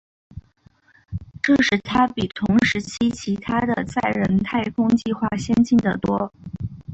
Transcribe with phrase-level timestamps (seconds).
[1.43, 6.33] 这使它比同时期其它的载人太空计划先进得多。